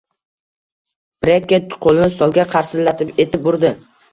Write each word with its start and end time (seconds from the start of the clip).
Brekket 1.27 1.77
qo`lini 1.85 2.09
stolga 2.17 2.49
qarsillatib 2.55 3.13
etib 3.27 3.53
urdi 3.53 3.73